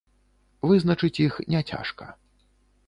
Вызначыць 0.71 1.21
іх 1.27 1.33
не 1.55 1.61
цяжка. 1.69 2.05